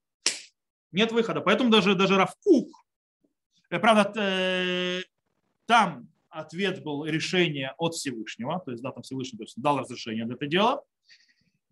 [0.91, 1.41] нет выхода.
[1.41, 2.69] Поэтому даже, даже Равкук,
[3.69, 5.01] э, правда, э,
[5.65, 10.25] там ответ был решение от Всевышнего, то есть да, там Всевышний то есть, дал разрешение
[10.25, 10.83] на это дело.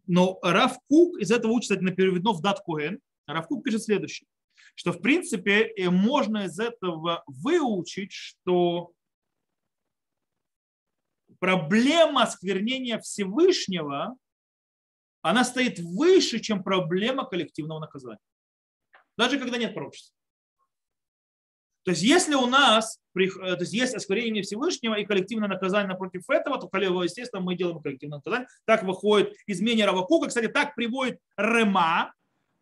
[0.08, 3.00] Но Равкук из этого учится на переведено в Дат Коэн.
[3.26, 4.28] Равкук пишет следующее,
[4.76, 8.92] что в принципе э, можно из этого выучить, что
[11.40, 14.16] проблема осквернения Всевышнего,
[15.22, 18.20] она стоит выше, чем проблема коллективного наказания.
[19.18, 20.16] Даже когда нет пророчества.
[21.84, 26.24] То есть если у нас э, то есть есть осквернение Всевышнего и коллективное наказание напротив
[26.30, 28.48] этого, то, естественно, мы делаем коллективное наказание.
[28.66, 30.28] Так выходит из мнения Равакука.
[30.28, 32.12] Кстати, так приводит Рема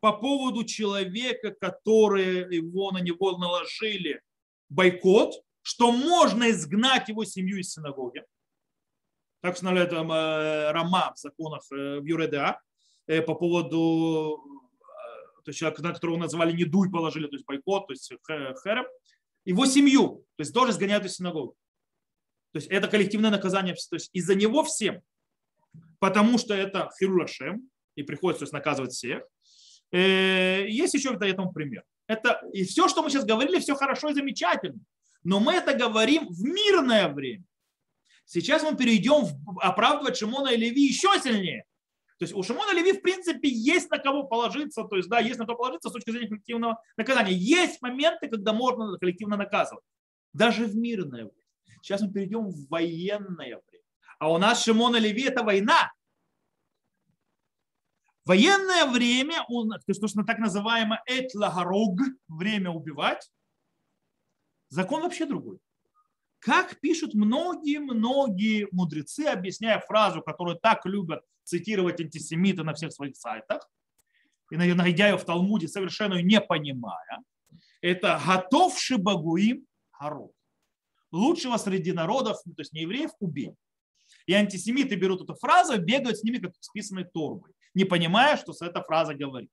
[0.01, 4.21] по поводу человека, который его на него наложили
[4.67, 8.23] бойкот, что можно изгнать его семью из синагоги
[9.43, 12.59] так устанавливает э, Рама в законах э, в Юреда
[13.27, 14.41] по поводу
[15.43, 18.85] то есть человека, которого называли не дуй положили, то есть бойкот, то есть херем,
[19.45, 21.53] его семью, то есть тоже сгоняют из синагоги.
[22.53, 25.01] То есть это коллективное наказание, то есть из-за него всем,
[25.99, 29.23] потому что это хирулашем, и приходится то есть, наказывать всех.
[29.91, 31.83] Есть еще этому пример.
[32.07, 34.79] Это, и все, что мы сейчас говорили, все хорошо и замечательно.
[35.23, 37.43] Но мы это говорим в мирное время.
[38.25, 41.65] Сейчас мы перейдем в оправдывать Шимона и Леви еще сильнее.
[42.23, 45.37] То есть у Шимона Леви, в принципе, есть на кого положиться, то есть, да, есть
[45.39, 47.33] на кого положиться с точки зрения коллективного наказания.
[47.33, 49.83] Есть моменты, когда можно коллективно наказывать.
[50.31, 51.81] Даже в мирное время.
[51.81, 53.83] Сейчас мы перейдем в военное время.
[54.19, 55.91] А у нас Шимона Леви– это война.
[58.23, 63.29] Военное время, то есть то, что так называемое этлагорог, время убивать,
[64.69, 65.59] закон вообще другой.
[66.43, 73.69] Как пишут многие-многие мудрецы, объясняя фразу, которую так любят цитировать антисемиты на всех своих сайтах,
[74.51, 77.23] и найдя ее в Талмуде, совершенно не понимая,
[77.81, 79.65] это «готовши багуим
[79.97, 80.33] город».
[81.13, 83.55] Лучшего среди народов, то есть не евреев, убей.
[84.25, 88.35] И антисемиты берут эту фразу и бегают с ними, как с писанной торбой, не понимая,
[88.35, 89.49] что эта фраза говорит.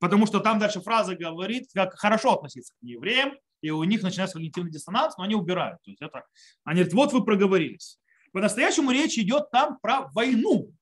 [0.00, 4.34] Потому что там дальше фраза говорит, как хорошо относиться к евреям, и у них начинается
[4.34, 5.80] когнитивный диссонанс, но они убирают.
[5.84, 6.24] То есть это,
[6.64, 7.98] они говорят, вот вы проговорились.
[8.32, 10.74] По-настоящему речь идет там про войну.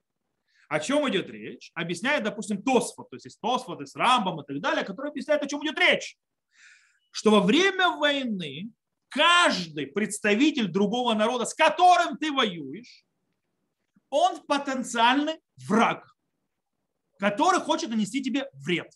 [0.68, 1.70] О чем идет речь?
[1.74, 5.46] Объясняет, допустим, Тосфот, то есть есть Тосфот, есть Рамбам и так далее, который объясняет, о
[5.46, 6.16] чем идет речь.
[7.10, 8.70] Что во время войны
[9.08, 13.04] каждый представитель другого народа, с которым ты воюешь,
[14.08, 16.16] он потенциальный враг,
[17.18, 18.90] который хочет нанести тебе вред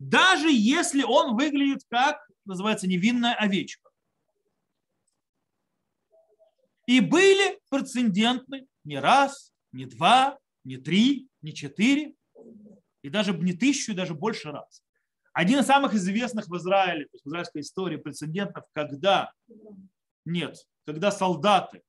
[0.00, 3.90] даже если он выглядит как, называется, невинная овечка.
[6.86, 12.14] И были прецедентны не раз, не два, не три, не четыре,
[13.02, 14.82] и даже не тысячу, и даже больше раз.
[15.32, 19.32] Один из самых известных в Израиле, в израильской истории прецедентов, когда
[20.24, 21.82] нет, когда солдаты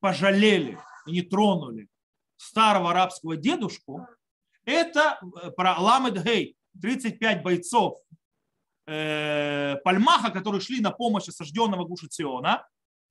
[0.00, 1.88] пожалели и не тронули
[2.36, 4.06] старого арабского дедушку,
[4.64, 7.98] это э, про Ламед Гей, 35 бойцов
[8.86, 12.66] э, Пальмаха, которые шли на помощь осажденного Гушициона,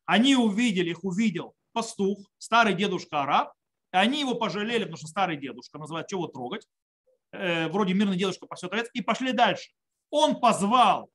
[0.06, 3.54] они увидели, их увидел пастух, старый дедушка араб,
[3.92, 6.68] они его пожалели, потому что старый дедушка, называют, чего трогать,
[7.32, 9.72] э, вроде мирный дедушка пасет овец, и пошли дальше.
[10.10, 11.10] Он позвал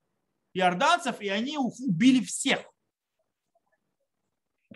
[0.54, 2.64] иорданцев, и они убили всех.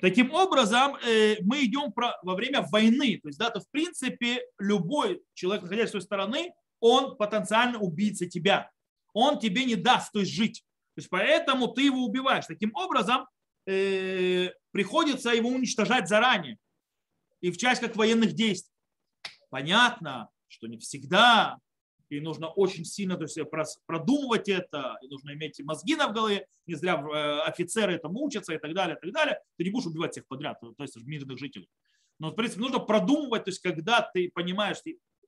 [0.01, 3.19] Таким образом, э, мы идем во время войны.
[3.23, 6.53] То есть, да, то в принципе любой человек, находящийся с той стороны,
[6.87, 8.70] он потенциально убийца тебя.
[9.12, 10.64] Он тебе не даст то есть, жить.
[10.94, 12.46] То есть, поэтому ты его убиваешь.
[12.46, 13.27] Таким образом,
[13.66, 16.59] э, приходится его уничтожать заранее.
[17.40, 18.72] И в часть как военных действий.
[19.51, 21.59] Понятно, что не всегда
[22.09, 23.38] и нужно очень сильно то есть,
[23.87, 28.55] продумывать это, и нужно иметь мозги на в голове, не зря э, офицеры этому учатся
[28.55, 29.40] и так далее, и так далее.
[29.57, 31.68] Ты не будешь убивать всех подряд, то есть мирных жителей.
[32.18, 34.79] Но, в принципе, нужно продумывать, то есть когда ты понимаешь,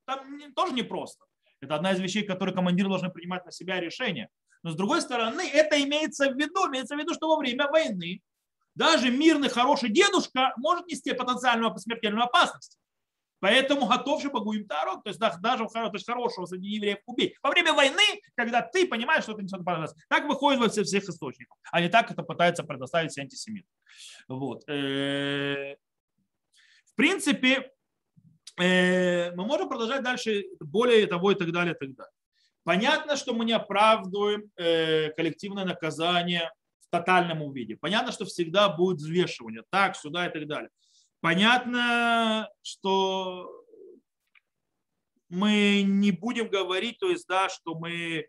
[0.05, 1.25] там тоже непросто.
[1.61, 4.29] Это одна из вещей, которые командиры должны принимать на себя решение.
[4.63, 8.23] Но с другой стороны, это имеется в виду, имеется в виду, что во время войны
[8.75, 12.79] даже мирный хороший дедушка может нести потенциальную смертельную опасность.
[13.41, 17.37] Поэтому готовши Богу тарок, то есть даже то есть хорошего среди евреев убить.
[17.43, 19.97] Во время войны, когда ты понимаешь, что это несет опасность.
[20.09, 23.65] Так выходит во всех, всех источниках, а не так это пытается предоставить антисемит.
[24.27, 24.69] Вот.
[24.69, 25.77] Э,
[26.85, 27.71] в принципе,
[28.59, 32.13] мы можем продолжать дальше более того и так далее, и так далее.
[32.65, 37.77] Понятно, что мы не оправдываем э, коллективное наказание в тотальном виде.
[37.77, 40.71] Понятно, что всегда будет взвешивание, так, сюда и так далее.
[41.21, 43.51] Понятно, что
[45.29, 48.29] мы не будем говорить, то есть, да, что мы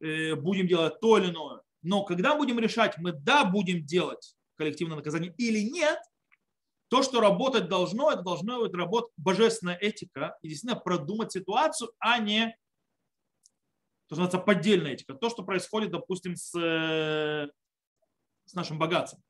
[0.00, 1.60] э, будем делать то или иное.
[1.82, 5.98] Но когда будем решать, мы да, будем делать коллективное наказание или нет,
[6.88, 12.18] то, что работать должно, это должно быть работать божественная этика и действительно продумать ситуацию, а
[12.18, 12.56] не
[14.06, 15.14] то, что называется поддельная этика.
[15.14, 19.22] То, что происходит, допустим, с, с нашим богатством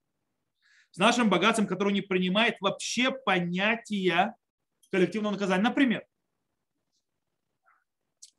[0.91, 4.35] с нашим богатством, который не принимает вообще понятия
[4.91, 5.63] коллективного наказания.
[5.63, 6.05] Например,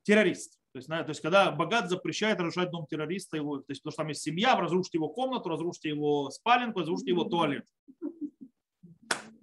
[0.04, 0.58] террорист.
[0.72, 4.04] То есть, то есть, когда богат запрещает разрушать дом террориста, его, то есть, потому что
[4.04, 7.66] там есть семья, разрушите его комнату, разрушите его спаленку, разрушите его туалет.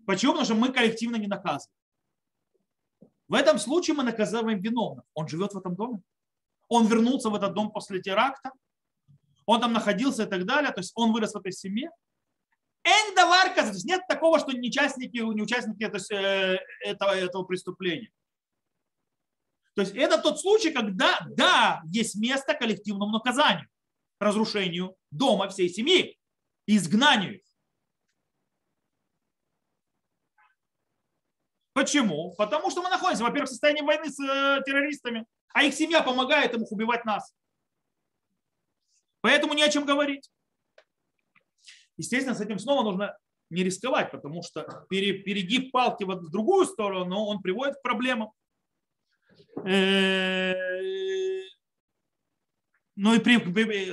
[0.06, 0.32] Почему?
[0.32, 1.76] Потому что мы коллективно не наказываем.
[3.28, 5.04] В этом случае мы наказываем виновных.
[5.14, 6.00] Он живет в этом доме.
[6.68, 8.52] Он вернулся в этот дом после теракта.
[9.46, 10.70] Он там находился и так далее.
[10.72, 11.90] То есть он вырос в этой семье.
[12.84, 17.42] Эндоварка, то есть нет такого, что не участники, не участники то есть, э, этого, этого
[17.42, 18.12] преступления.
[19.74, 23.66] То есть это тот случай, когда, да, есть место коллективному наказанию,
[24.20, 26.16] разрушению дома всей семьи,
[26.66, 27.40] изгнанию
[31.76, 32.34] Почему?
[32.38, 36.54] Потому что мы находимся, во-первых, в состоянии войны с э, террористами, а их семья помогает
[36.54, 37.34] им убивать нас.
[39.20, 40.30] Поэтому не о чем говорить.
[41.98, 43.18] Естественно, с этим снова нужно
[43.50, 48.30] не рисковать, потому что перегиб палки в другую сторону, он приводит к проблемам.
[49.66, 50.54] Э,
[52.94, 53.38] ну и при,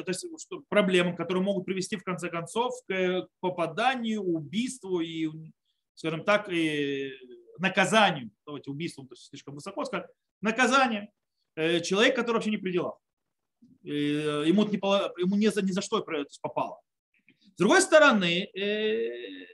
[0.03, 0.25] то есть,
[0.69, 5.29] проблемам, которые могут привести в конце концов к попаданию, убийству и,
[5.95, 7.11] скажем так, и
[7.57, 8.31] наказанию.
[8.45, 10.09] Давайте убийством то есть слишком высоко сказать.
[10.41, 11.11] Наказание.
[11.55, 12.97] Э, человек, который вообще не при делах.
[13.83, 16.03] Э, ему, не, ему не, за, ни за что
[16.41, 16.79] попало.
[17.39, 19.45] С другой стороны, э,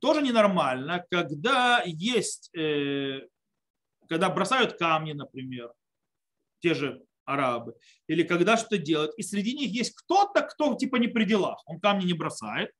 [0.00, 5.72] тоже ненормально, когда есть, когда бросают камни, например,
[6.60, 7.74] те же арабы,
[8.06, 11.80] или когда что-то делают, и среди них есть кто-то, кто типа не при делах, он
[11.80, 12.70] камни не бросает.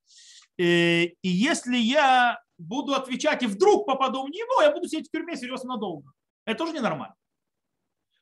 [0.59, 5.37] И если я буду отвечать и вдруг попаду в него, я буду сидеть в тюрьме
[5.37, 6.13] серьезно надолго.
[6.45, 7.17] Это тоже ненормально.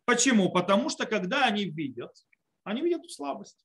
[0.05, 0.51] Почему?
[0.51, 2.13] Потому что когда они видят,
[2.65, 3.65] они видят слабость.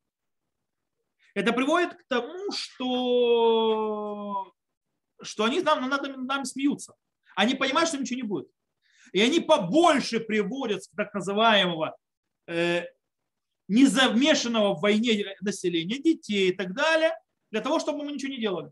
[1.33, 2.91] Это приводит к тому, что,
[5.21, 6.95] что они нам, над, нами смеются.
[7.35, 8.47] Они понимают, что ничего не будет.
[9.13, 11.95] И они побольше приводят так называемого
[12.47, 12.85] э,
[13.67, 17.15] незамешанного в войне населения, детей и так далее,
[17.51, 18.71] для того, чтобы мы ничего не делали.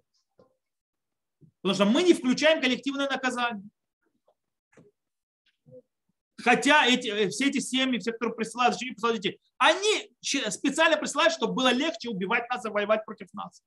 [1.66, 3.68] Потому что мы не включаем коллективное наказание.
[6.40, 10.12] Хотя эти, э, все эти семьи, все, которые присылают, защитники присылают детей, они
[10.52, 13.64] специально присылают, чтобы было легче убивать нас и воевать против нас.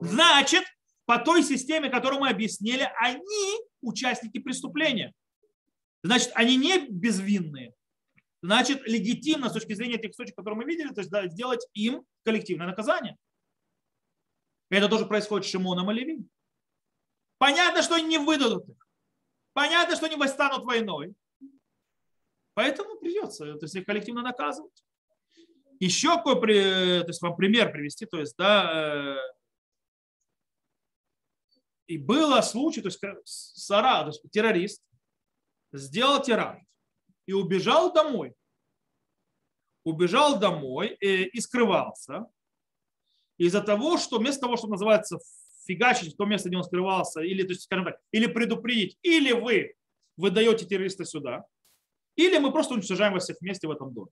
[0.00, 0.62] Значит,
[1.04, 5.12] по той системе, которую мы объяснили, они участники преступления.
[6.04, 7.74] Значит, они не безвинные.
[8.40, 12.04] Значит, легитимно с точки зрения тех случаев, которые мы видели, то есть да, сделать им
[12.24, 13.16] коллективное наказание.
[14.70, 16.24] Это тоже происходит с Шимоном и Леви.
[17.42, 18.76] Понятно, что они не выдадут их.
[19.52, 21.12] Понятно, что они восстанут войной.
[22.54, 24.84] Поэтому придется то есть, их коллективно наказывать.
[25.80, 29.16] Еще какой то есть, вам пример привести, то есть, да, э,
[31.88, 34.80] и было случай, то есть Сара, то есть террорист,
[35.72, 36.62] сделал теракт
[37.26, 38.36] и убежал домой.
[39.82, 42.24] Убежал домой и, и скрывался
[43.36, 45.18] из-за того, что вместо того, что называется
[45.64, 49.32] фигачить в то место, где он скрывался, или, то есть, скажем так, или предупредить, или
[49.32, 49.74] вы
[50.16, 51.44] выдаете террориста сюда,
[52.16, 54.10] или мы просто уничтожаем вас всех вместе в этом доме.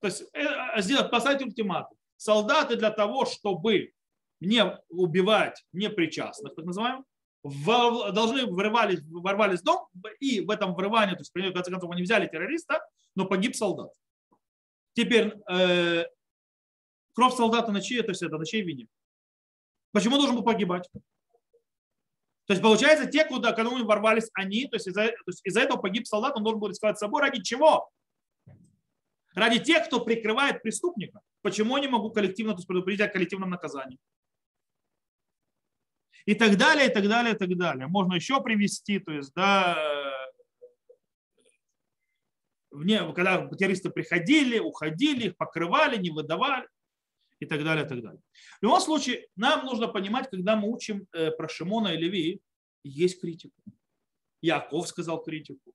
[0.00, 1.98] То есть э, э, сделать, поставить ультиматум.
[2.16, 3.92] Солдаты для того, чтобы
[4.40, 7.04] не убивать непричастных, так называемых,
[7.42, 9.88] должны врывались, ворвались в дом,
[10.20, 12.80] и в этом врывании, то есть, в конце концов, они взяли террориста,
[13.14, 13.92] но погиб солдат.
[14.94, 16.04] Теперь, э,
[17.18, 18.86] кровь солдата на чьей, то есть это на чьей вине?
[19.90, 20.88] Почему должен был погибать?
[20.92, 25.12] То есть получается, те, куда, когда ворвались они, то есть из-за,
[25.42, 27.22] из этого погиб солдат, он должен был рисковать собой.
[27.22, 27.90] Ради чего?
[29.34, 31.20] Ради тех, кто прикрывает преступника.
[31.42, 33.98] Почему я не могу коллективно то есть, предупредить о коллективном наказании?
[36.24, 37.88] И так далее, и так далее, и так далее.
[37.88, 39.76] Можно еще привести, то есть, да,
[42.70, 46.68] вне, когда террористы приходили, уходили, их покрывали, не выдавали
[47.40, 48.22] и так далее, и так далее.
[48.60, 52.40] В любом случае, нам нужно понимать, когда мы учим э, про Шимона и Леви,
[52.84, 53.60] есть критику.
[54.40, 55.72] Яков сказал критику.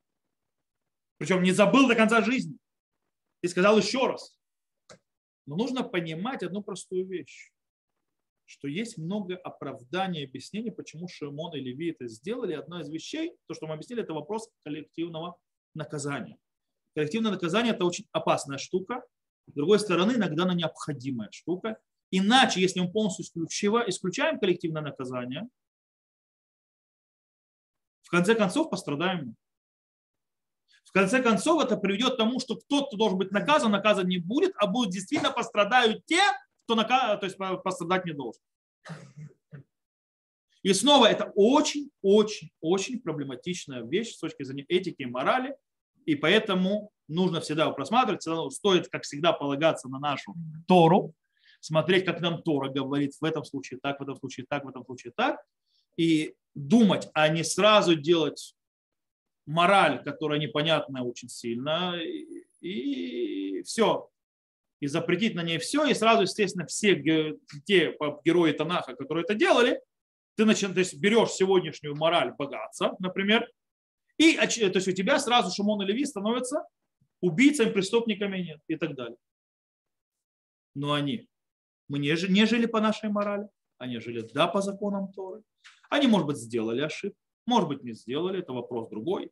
[1.17, 2.57] Причем не забыл до конца жизни.
[3.41, 4.37] И сказал еще раз.
[5.45, 7.51] Но нужно понимать одну простую вещь,
[8.45, 12.53] что есть много оправданий и объяснений, почему Шимон и Леви это сделали.
[12.53, 15.37] Одна из вещей, то, что мы объяснили, это вопрос коллективного
[15.75, 16.37] наказания.
[16.95, 19.03] Коллективное наказание– это очень опасная штука,
[19.47, 21.77] с другой стороны, иногда она необходимая штука.
[22.11, 25.49] Иначе, если мы полностью исключаем коллективное наказание,
[28.03, 29.35] в конце концов пострадаем.
[30.85, 34.53] В конце концов, это приведет к тому, что кто-то должен быть наказан, наказан не будет,
[34.57, 36.21] а будут действительно пострадают те,
[36.65, 37.19] кто наказ...
[37.19, 38.41] то есть пострадать не должен.
[40.61, 45.57] И снова это очень-очень-очень проблематичная вещь с точки зрения этики и морали,
[46.05, 48.23] и поэтому нужно всегда его просматривать,
[48.53, 50.35] стоит, как всегда, полагаться на нашу
[50.67, 51.13] Тору,
[51.59, 54.85] смотреть, как нам Тора говорит в этом случае так, в этом случае так, в этом
[54.85, 55.37] случае так,
[55.97, 58.55] и думать, а не сразу делать
[59.45, 64.09] мораль, которая непонятная очень сильно, и, и все,
[64.79, 66.95] и запретить на ней все, и сразу, естественно, все
[67.65, 69.79] те герои Танаха, которые это делали,
[70.35, 73.47] ты начинаешь, то есть берешь сегодняшнюю мораль богатства, например,
[74.17, 76.63] и то есть у тебя сразу Шимон и Леви становятся
[77.23, 79.17] убийцами, преступниками нет и так далее.
[80.75, 81.29] Но они,
[81.87, 83.47] мы не, не жили по нашей морали,
[83.77, 85.41] они жили да по законам Торы.
[85.89, 89.31] Они, может быть, сделали ошибку, может быть, не сделали, это вопрос другой.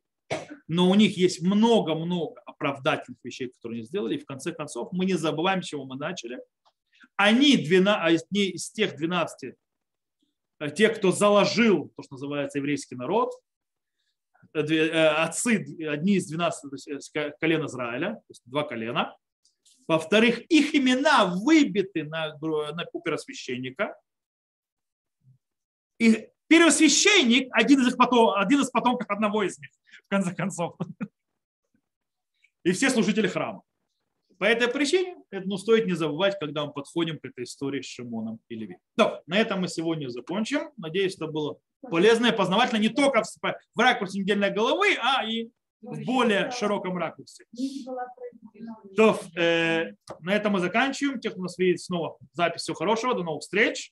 [0.68, 4.14] Но у них есть много-много оправдательных вещей, которые они сделали.
[4.14, 6.38] И в конце концов, мы не забываем, с чего мы начали.
[7.16, 9.54] Они, 12, одни из тех 12,
[10.60, 13.32] э, те, кто заложил то, что называется еврейский народ,
[14.54, 19.16] отцы, одни из 12 колен Израиля, то есть два колена.
[19.88, 23.96] Во-вторых, их имена выбиты на, на первосвященника.
[25.98, 29.70] И первосвященник один из, их потом, один из потомков одного из них,
[30.06, 30.76] в конце концов.
[32.64, 33.62] И все служители храма.
[34.38, 37.86] По этой причине это ну, стоит не забывать, когда мы подходим к этой истории с
[37.86, 38.76] Шимоном и Леви.
[38.96, 40.70] Да, на этом мы сегодня закончим.
[40.76, 43.26] Надеюсь, это было полезно и познавательно не только в,
[43.74, 45.48] в ракурсе недельной головы, а и
[45.80, 47.44] в более широком ракурсе.
[48.96, 51.18] То, э, на этом мы заканчиваем.
[51.18, 53.14] Тех, кто нас видит снова запись, всего хорошего.
[53.14, 53.90] До новых встреч.